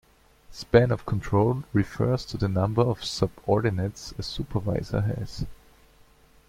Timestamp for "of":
0.89-1.05, 2.81-3.03